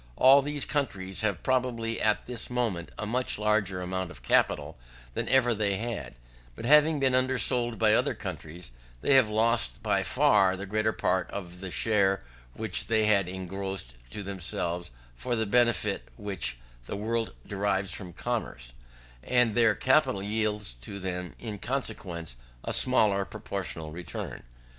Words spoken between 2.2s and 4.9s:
this moment a much larger amount of capital